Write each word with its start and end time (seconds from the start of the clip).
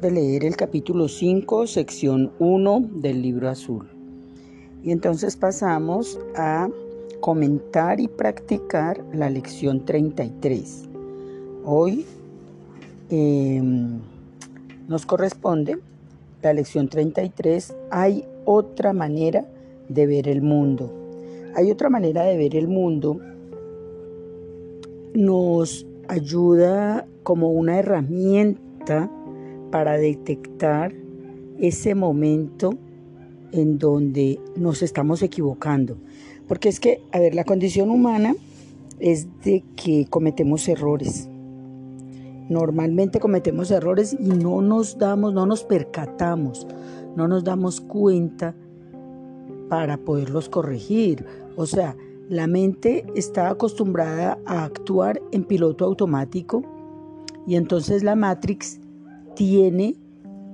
De 0.00 0.10
leer 0.10 0.44
el 0.44 0.56
capítulo 0.56 1.06
5, 1.06 1.68
sección 1.68 2.32
1 2.40 2.88
del 2.94 3.22
libro 3.22 3.48
azul. 3.48 3.86
Y 4.82 4.90
entonces 4.90 5.36
pasamos 5.36 6.18
a 6.34 6.68
comentar 7.20 8.00
y 8.00 8.08
practicar 8.08 9.04
la 9.12 9.30
lección 9.30 9.84
33. 9.84 10.88
Hoy 11.64 12.04
em, 13.10 14.00
nos 14.88 15.06
corresponde 15.06 15.78
la 16.42 16.52
lección 16.54 16.88
33. 16.88 17.76
Hay 17.90 18.24
otra 18.46 18.92
manera 18.92 19.46
de 19.88 20.06
ver 20.06 20.28
el 20.28 20.42
mundo. 20.42 20.92
Hay 21.54 21.70
otra 21.70 21.88
manera 21.88 22.24
de 22.24 22.36
ver 22.36 22.56
el 22.56 22.66
mundo. 22.66 23.20
Nos 25.14 25.86
ayuda 26.08 27.06
como 27.22 27.52
una 27.52 27.78
herramienta 27.78 29.10
para 29.74 29.98
detectar 29.98 30.94
ese 31.58 31.96
momento 31.96 32.78
en 33.50 33.76
donde 33.76 34.38
nos 34.54 34.84
estamos 34.84 35.20
equivocando. 35.20 35.96
Porque 36.46 36.68
es 36.68 36.78
que, 36.78 37.02
a 37.10 37.18
ver, 37.18 37.34
la 37.34 37.42
condición 37.42 37.90
humana 37.90 38.36
es 39.00 39.26
de 39.42 39.64
que 39.74 40.06
cometemos 40.08 40.68
errores. 40.68 41.28
Normalmente 42.48 43.18
cometemos 43.18 43.72
errores 43.72 44.16
y 44.16 44.28
no 44.28 44.62
nos 44.62 44.96
damos, 44.96 45.34
no 45.34 45.44
nos 45.44 45.64
percatamos, 45.64 46.68
no 47.16 47.26
nos 47.26 47.42
damos 47.42 47.80
cuenta 47.80 48.54
para 49.68 49.96
poderlos 49.96 50.48
corregir. 50.48 51.26
O 51.56 51.66
sea, 51.66 51.96
la 52.28 52.46
mente 52.46 53.04
está 53.16 53.50
acostumbrada 53.50 54.38
a 54.46 54.66
actuar 54.66 55.20
en 55.32 55.42
piloto 55.42 55.84
automático 55.84 56.62
y 57.44 57.56
entonces 57.56 58.04
la 58.04 58.14
Matrix 58.14 58.78
tiene 59.34 59.96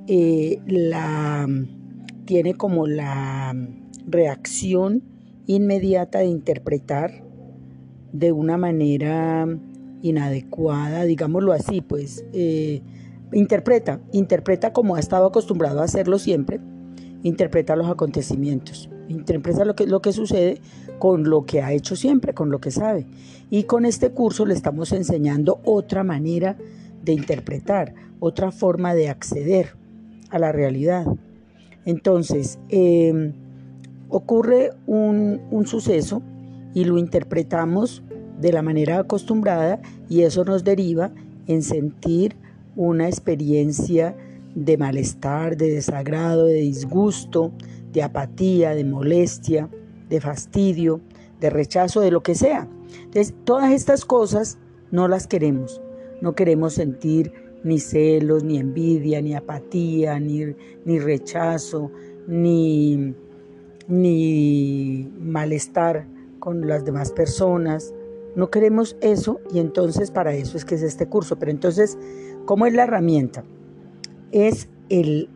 eh, 0.06 0.61
la 0.67 1.47
tiene 2.25 2.55
como 2.55 2.86
la 2.86 3.55
reacción 4.06 5.03
inmediata 5.47 6.20
de 6.20 6.27
interpretar 6.27 7.25
de 8.12 8.33
una 8.33 8.56
manera 8.56 9.47
inadecuada, 10.03 11.05
digámoslo 11.05 11.53
así, 11.53 11.81
pues 11.81 12.25
eh, 12.33 12.83
interpreta, 13.33 14.01
interpreta 14.12 14.73
como 14.73 14.97
ha 14.97 15.01
estado 15.01 15.27
acostumbrado 15.27 15.81
a 15.81 15.84
hacerlo 15.84 16.19
siempre, 16.19 16.61
interpreta 17.23 17.77
los 17.77 17.89
acontecimientos, 17.89 18.89
interpreta 19.08 19.64
lo 19.64 19.75
que, 19.75 19.86
lo 19.86 20.01
que 20.01 20.12
sucede 20.12 20.61
con 20.98 21.28
lo 21.28 21.45
que 21.45 21.62
ha 21.62 21.73
hecho 21.73 21.97
siempre, 21.97 22.34
con 22.34 22.51
lo 22.51 22.61
que 22.61 22.70
sabe. 22.70 23.06
Y 23.51 23.64
con 23.64 23.84
este 23.84 24.11
curso 24.11 24.47
le 24.47 24.55
estamos 24.55 24.92
enseñando 24.92 25.61
otra 25.64 26.05
manera 26.05 26.56
de 27.03 27.12
interpretar, 27.12 27.95
otra 28.20 28.52
forma 28.52 28.94
de 28.94 29.08
acceder 29.08 29.74
a 30.30 30.38
la 30.38 30.52
realidad. 30.52 31.06
Entonces, 31.84 32.58
em, 32.68 33.32
ocurre 34.08 34.70
un, 34.86 35.40
un 35.50 35.66
suceso 35.66 36.22
y 36.74 36.84
lo 36.84 36.98
interpretamos 36.98 38.02
de 38.40 38.52
la 38.52 38.62
manera 38.62 39.00
acostumbrada 39.00 39.80
y 40.08 40.22
eso 40.22 40.44
nos 40.44 40.64
deriva 40.64 41.10
en 41.46 41.62
sentir 41.62 42.36
una 42.77 43.08
experiencia 43.08 44.16
de 44.55 44.77
malestar, 44.77 45.56
de 45.56 45.70
desagrado, 45.70 46.46
de 46.46 46.55
disgusto, 46.55 47.52
de 47.92 48.02
apatía, 48.02 48.74
de 48.74 48.84
molestia, 48.84 49.68
de 50.08 50.20
fastidio, 50.20 51.00
de 51.40 51.50
rechazo, 51.50 52.00
de 52.00 52.11
lo 52.11 52.22
que 52.22 52.34
sea. 52.34 52.68
Entonces, 53.05 53.34
todas 53.45 53.72
estas 53.72 54.05
cosas 54.05 54.58
no 54.90 55.08
las 55.08 55.27
queremos. 55.27 55.80
No 56.20 56.34
queremos 56.34 56.74
sentir 56.74 57.33
ni 57.62 57.78
celos, 57.78 58.44
ni 58.44 58.58
envidia, 58.58 59.20
ni 59.20 59.34
apatía, 59.34 60.18
ni, 60.18 60.54
ni 60.84 60.98
rechazo, 60.98 61.90
ni, 62.26 63.14
ni 63.88 65.10
malestar 65.18 66.06
con 66.38 66.66
las 66.66 66.84
demás 66.84 67.12
personas. 67.12 67.94
No 68.34 68.50
queremos 68.50 68.96
eso 69.00 69.40
y 69.52 69.58
entonces 69.58 70.10
para 70.10 70.34
eso 70.34 70.56
es 70.56 70.64
que 70.64 70.76
es 70.76 70.82
este 70.82 71.06
curso. 71.06 71.36
Pero 71.38 71.50
entonces, 71.50 71.98
¿cómo 72.46 72.66
es 72.66 72.74
la 72.74 72.84
herramienta? 72.84 73.44
Es 74.32 74.68
el, 74.88 75.28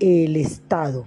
el 0.00 0.36
estado. 0.36 1.06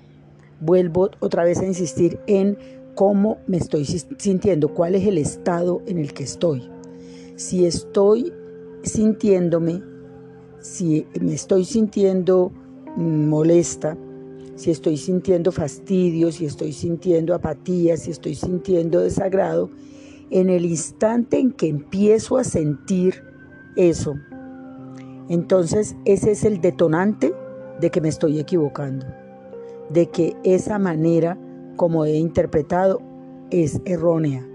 Vuelvo 0.60 1.10
otra 1.20 1.44
vez 1.44 1.60
a 1.60 1.66
insistir 1.66 2.20
en 2.28 2.58
cómo 2.96 3.38
me 3.46 3.58
estoy 3.58 3.86
sintiendo, 3.86 4.74
cuál 4.74 4.96
es 4.96 5.06
el 5.06 5.18
estado 5.18 5.82
en 5.86 5.98
el 5.98 6.14
que 6.14 6.24
estoy. 6.24 6.70
Si 7.36 7.66
estoy 7.66 8.32
sintiéndome, 8.84 9.84
si 10.66 11.06
me 11.22 11.36
estoy 11.36 11.64
sintiendo 11.64 12.52
molesta, 12.98 13.96
si 14.56 14.72
estoy 14.72 14.98
sintiendo 14.98 15.52
fastidio, 15.52 16.32
si 16.32 16.46
estoy 16.46 16.74
sintiendo 16.74 17.36
apatía, 17.36 17.98
si 17.98 18.10
estoy 18.10 18.34
sintiendo 18.34 19.02
desagrado, 19.02 19.70
en 20.32 20.50
el 20.50 20.66
instante 20.66 21.38
en 21.38 21.52
que 21.52 21.68
empiezo 21.68 22.38
a 22.38 22.44
sentir 22.44 23.14
eso, 23.76 24.16
entonces 25.30 25.96
ese 26.04 26.32
es 26.32 26.44
el 26.44 26.62
detonante 26.62 27.32
de 27.80 27.92
que 27.92 28.02
me 28.02 28.10
estoy 28.10 28.40
equivocando, 28.40 29.06
de 29.92 30.10
que 30.10 30.36
esa 30.44 30.80
manera 30.80 31.38
como 31.76 32.06
he 32.06 32.16
interpretado 32.16 33.02
es 33.52 33.82
errónea. 33.86 34.48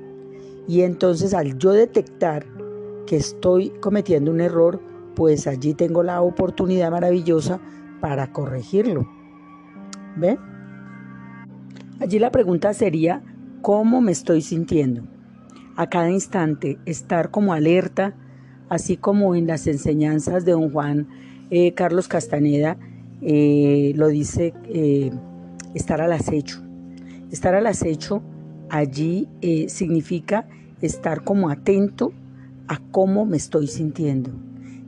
Y 0.66 0.80
entonces 0.80 1.34
al 1.34 1.56
yo 1.58 1.70
detectar 1.70 2.46
que 3.06 3.16
estoy 3.16 3.70
cometiendo 3.80 4.32
un 4.32 4.40
error, 4.40 4.89
pues 5.20 5.46
allí 5.46 5.74
tengo 5.74 6.02
la 6.02 6.22
oportunidad 6.22 6.90
maravillosa 6.90 7.60
para 8.00 8.32
corregirlo. 8.32 9.06
¿Ve? 10.16 10.38
Allí 12.00 12.18
la 12.18 12.32
pregunta 12.32 12.72
sería, 12.72 13.22
¿cómo 13.60 14.00
me 14.00 14.12
estoy 14.12 14.40
sintiendo? 14.40 15.02
A 15.76 15.90
cada 15.90 16.10
instante, 16.10 16.78
estar 16.86 17.30
como 17.30 17.52
alerta, 17.52 18.14
así 18.70 18.96
como 18.96 19.34
en 19.34 19.46
las 19.46 19.66
enseñanzas 19.66 20.46
de 20.46 20.52
don 20.52 20.72
Juan 20.72 21.06
eh, 21.50 21.74
Carlos 21.74 22.08
Castaneda, 22.08 22.78
eh, 23.20 23.92
lo 23.96 24.08
dice 24.08 24.54
eh, 24.70 25.10
estar 25.74 26.00
al 26.00 26.12
acecho. 26.12 26.62
Estar 27.30 27.54
al 27.54 27.66
acecho 27.66 28.22
allí 28.70 29.28
significa 29.68 30.48
estar 30.80 31.24
como 31.24 31.50
atento 31.50 32.14
a 32.68 32.78
cómo 32.90 33.26
me 33.26 33.36
estoy 33.36 33.66
sintiendo, 33.66 34.30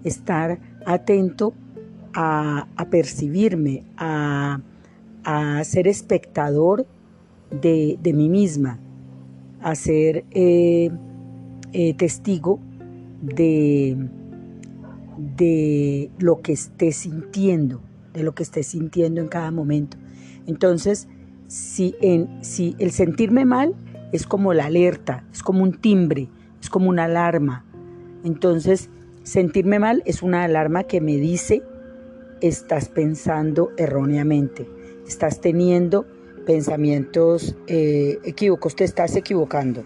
estar 0.05 0.59
atento 0.87 1.55
a, 2.15 2.67
percibirme, 2.91 3.85
a, 3.97 4.61
ser 5.65 5.89
espectador 5.89 6.87
de, 7.51 7.99
mí 8.15 8.29
misma, 8.29 8.79
a 9.61 9.75
ser 9.75 10.25
eh, 10.33 10.91
eh, 11.73 11.95
testigo 11.95 12.59
de, 13.23 13.97
de 15.37 16.11
lo 16.19 16.43
que 16.43 16.53
esté 16.53 16.93
sintiendo, 16.93 17.81
de 18.13 18.25
lo 18.25 18.35
que 18.35 18.43
esté 18.43 18.63
sintiendo 18.63 19.21
en 19.21 19.29
cada 19.29 19.51
momento. 19.51 19.97
Entonces, 20.47 21.09
si, 21.47 21.95
en, 22.01 22.45
si 22.45 22.75
el 22.79 22.91
sentirme 22.91 23.45
mal 23.45 23.75
es 24.13 24.27
como 24.27 24.53
la 24.53 24.67
alerta, 24.67 25.25
es 25.33 25.43
como 25.43 25.63
un 25.63 25.81
timbre, 25.81 26.29
es 26.61 26.69
como 26.69 26.89
una 26.91 27.05
alarma, 27.05 27.65
entonces, 28.25 28.89
sentirme 29.23 29.79
mal 29.79 30.03
es 30.07 30.23
una 30.23 30.45
alarma 30.45 30.85
que 30.85 31.01
me 31.01 31.17
dice, 31.17 31.63
estás 32.41 32.89
pensando 32.89 33.71
erróneamente, 33.77 34.67
estás 35.07 35.41
teniendo 35.41 36.07
pensamientos 36.47 37.57
eh, 37.67 38.19
equívocos, 38.25 38.75
te 38.75 38.85
estás 38.85 39.17
equivocando. 39.17 39.85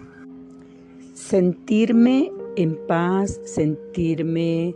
Sentirme 1.13 2.31
en 2.55 2.77
paz, 2.87 3.39
sentirme 3.45 4.75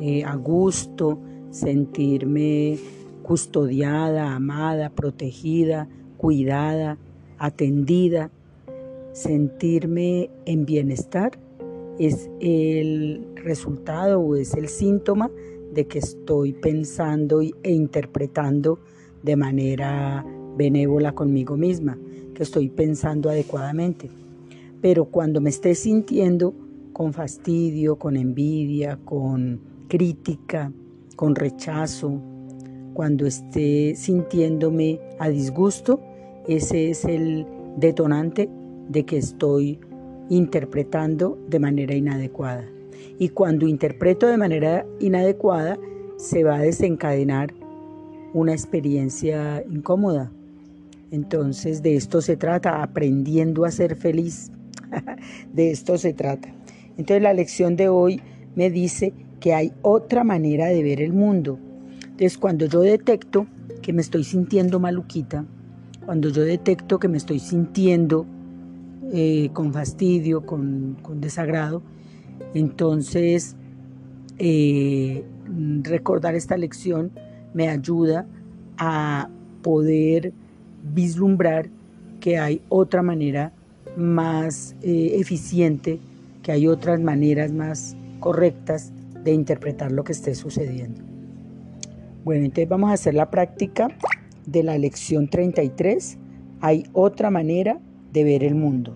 eh, 0.00 0.24
a 0.24 0.34
gusto, 0.36 1.18
sentirme 1.50 2.78
custodiada, 3.22 4.34
amada, 4.34 4.90
protegida, 4.90 5.88
cuidada, 6.16 6.98
atendida, 7.38 8.30
sentirme 9.12 10.30
en 10.44 10.64
bienestar 10.64 11.38
es 11.98 12.30
el 12.40 13.26
resultado 13.42 14.20
o 14.20 14.36
es 14.36 14.54
el 14.54 14.68
síntoma 14.68 15.30
de 15.72 15.86
que 15.86 15.98
estoy 15.98 16.52
pensando 16.52 17.40
e 17.40 17.72
interpretando 17.72 18.78
de 19.22 19.36
manera 19.36 20.24
benévola 20.56 21.12
conmigo 21.12 21.56
misma, 21.56 21.98
que 22.34 22.42
estoy 22.42 22.68
pensando 22.68 23.30
adecuadamente. 23.30 24.10
Pero 24.80 25.06
cuando 25.06 25.40
me 25.40 25.50
esté 25.50 25.74
sintiendo 25.74 26.54
con 26.92 27.12
fastidio, 27.12 27.96
con 27.96 28.16
envidia, 28.16 28.98
con 29.04 29.60
crítica, 29.88 30.72
con 31.16 31.34
rechazo, 31.34 32.20
cuando 32.92 33.26
esté 33.26 33.94
sintiéndome 33.94 35.00
a 35.18 35.28
disgusto, 35.28 36.00
ese 36.46 36.90
es 36.90 37.04
el 37.04 37.46
detonante 37.76 38.50
de 38.88 39.04
que 39.04 39.16
estoy 39.16 39.78
interpretando 40.28 41.38
de 41.48 41.58
manera 41.58 41.94
inadecuada. 41.94 42.64
Y 43.18 43.30
cuando 43.30 43.66
interpreto 43.66 44.26
de 44.26 44.36
manera 44.36 44.86
inadecuada, 45.00 45.78
se 46.16 46.44
va 46.44 46.56
a 46.56 46.62
desencadenar 46.62 47.52
una 48.32 48.52
experiencia 48.52 49.64
incómoda. 49.70 50.30
Entonces 51.10 51.82
de 51.82 51.96
esto 51.96 52.22
se 52.22 52.36
trata, 52.36 52.82
aprendiendo 52.82 53.64
a 53.64 53.70
ser 53.70 53.96
feliz. 53.96 54.50
de 55.52 55.70
esto 55.70 55.98
se 55.98 56.12
trata. 56.14 56.48
Entonces 56.96 57.22
la 57.22 57.34
lección 57.34 57.76
de 57.76 57.88
hoy 57.88 58.20
me 58.54 58.70
dice 58.70 59.12
que 59.40 59.54
hay 59.54 59.72
otra 59.82 60.24
manera 60.24 60.66
de 60.66 60.82
ver 60.82 61.00
el 61.00 61.12
mundo. 61.12 61.58
Entonces 62.02 62.38
cuando 62.38 62.66
yo 62.66 62.80
detecto 62.80 63.46
que 63.82 63.92
me 63.92 64.00
estoy 64.00 64.24
sintiendo 64.24 64.80
maluquita, 64.80 65.44
cuando 66.04 66.28
yo 66.30 66.42
detecto 66.42 66.98
que 66.98 67.08
me 67.08 67.16
estoy 67.16 67.38
sintiendo 67.38 68.26
eh, 69.12 69.50
con 69.52 69.72
fastidio, 69.72 70.46
con, 70.46 70.96
desagrado, 71.20 71.82
entonces 72.54 73.56
eh, 74.38 75.24
recordar 75.82 76.34
esta 76.34 76.56
lección 76.56 77.10
me 77.54 77.68
ayuda 77.68 78.26
a 78.78 79.28
poder 79.62 80.32
vislumbrar 80.94 81.68
que 82.20 82.38
hay 82.38 82.62
otra 82.68 83.02
manera 83.02 83.52
más 83.96 84.74
eh, 84.82 85.16
eficiente, 85.18 85.98
que 86.42 86.52
hay 86.52 86.66
otras 86.66 87.00
maneras 87.00 87.52
más 87.52 87.96
correctas 88.20 88.92
de 89.22 89.32
interpretar 89.32 89.92
lo 89.92 90.04
que 90.04 90.12
esté 90.12 90.34
sucediendo. 90.34 91.02
Bueno, 92.24 92.44
entonces 92.44 92.68
vamos 92.68 92.90
a 92.90 92.94
hacer 92.94 93.14
la 93.14 93.30
práctica 93.30 93.88
de 94.46 94.62
la 94.62 94.78
lección 94.78 95.28
33. 95.28 96.18
Hay 96.60 96.84
otra 96.92 97.30
manera 97.30 97.80
de 98.12 98.24
ver 98.24 98.44
el 98.44 98.54
mundo. 98.54 98.94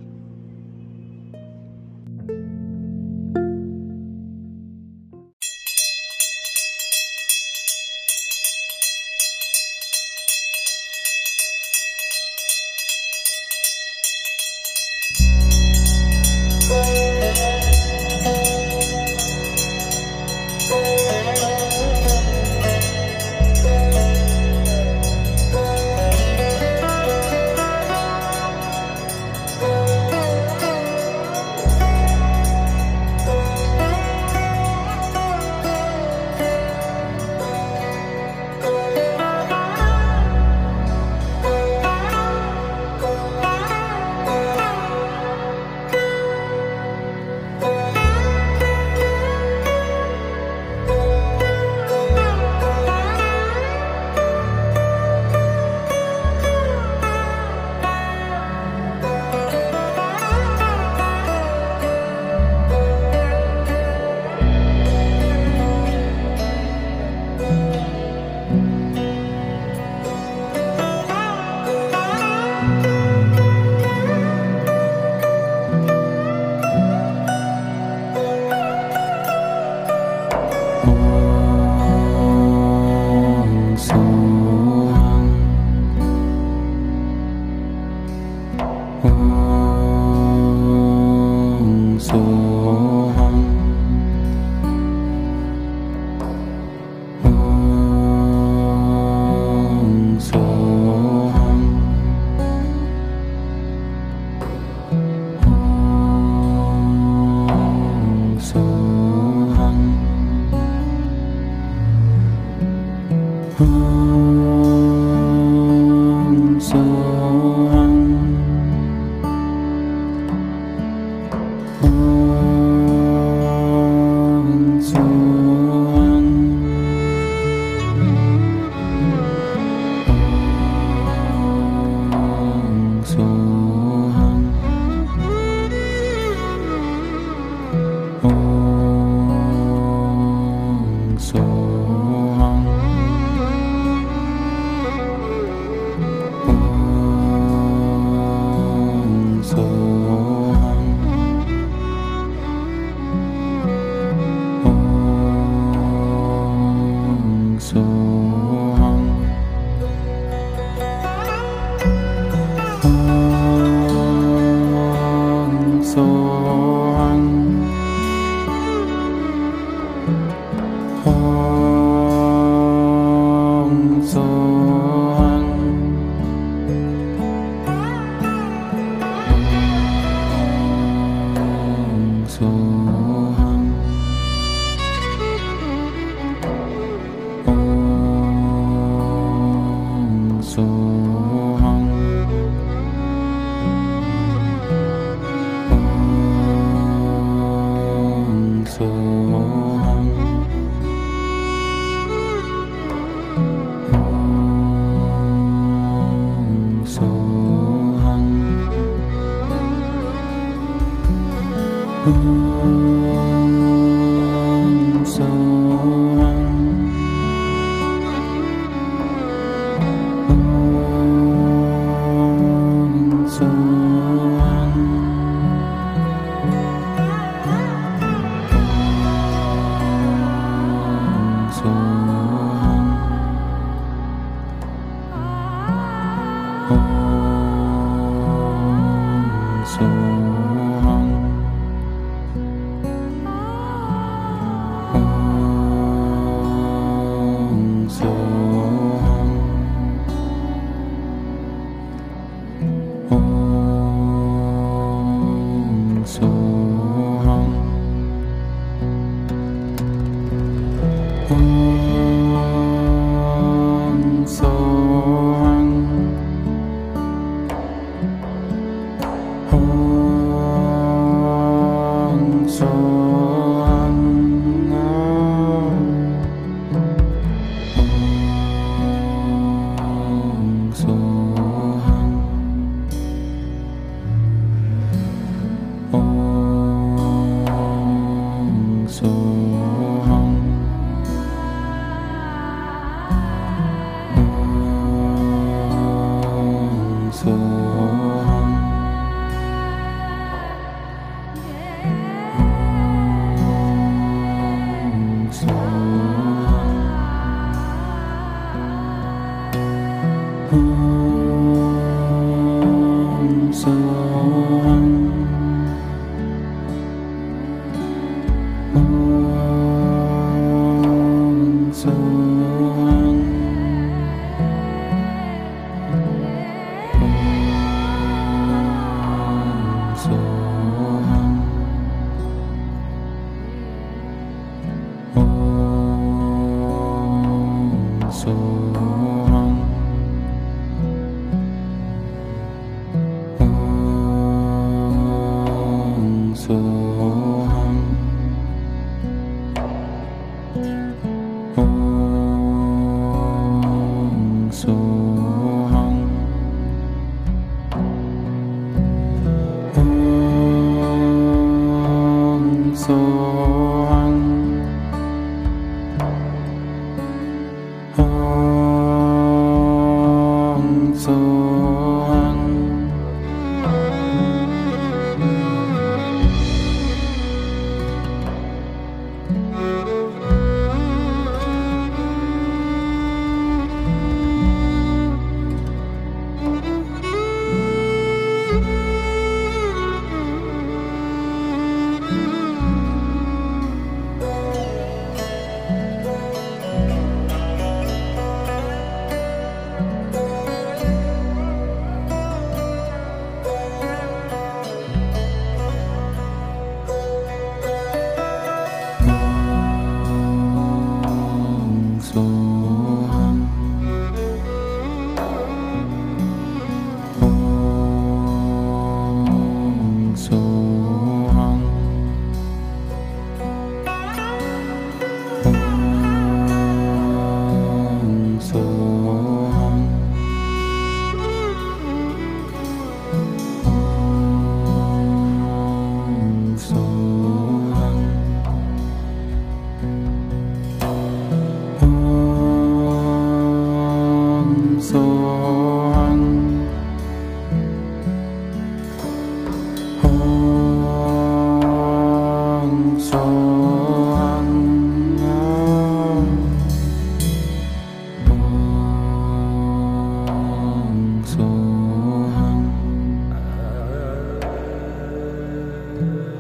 more. 166.55 166.86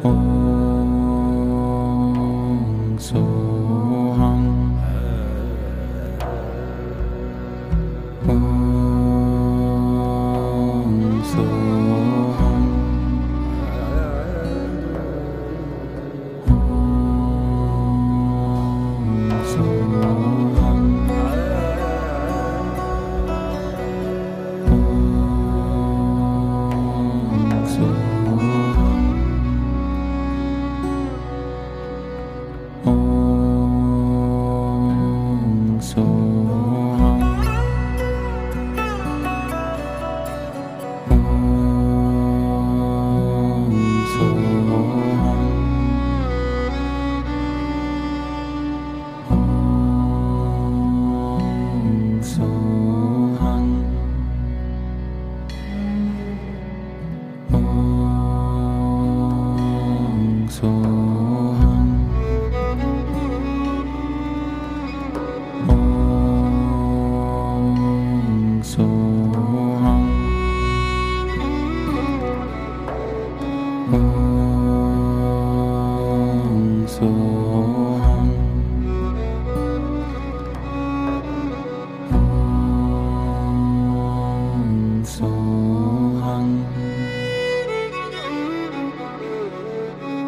Oh. 0.09 0.36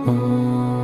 嗯。 0.07 0.78